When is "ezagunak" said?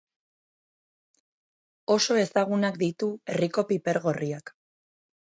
2.21-2.79